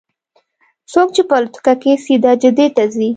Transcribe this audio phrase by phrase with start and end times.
[0.91, 3.09] څوک چې په الوتکه کې سیده جدې ته ځي.